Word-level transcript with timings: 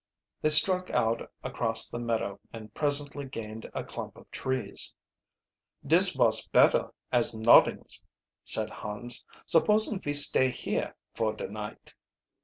They 0.41 0.49
struck 0.49 0.89
out 0.89 1.31
across 1.43 1.87
the 1.87 1.99
meadow, 1.99 2.39
and 2.51 2.73
presently 2.73 3.25
gained 3.25 3.69
a 3.71 3.83
clump 3.83 4.15
of 4.17 4.31
trees. 4.31 4.95
"Dis 5.85 6.15
vos 6.15 6.47
besser 6.47 6.89
as 7.11 7.35
noddings," 7.35 8.01
said 8.43 8.71
Hans. 8.71 9.23
"Supposing 9.45 9.99
ve 10.01 10.15
stay 10.15 10.49
here 10.49 10.95
for 11.13 11.33
der 11.35 11.49
night?" 11.49 11.93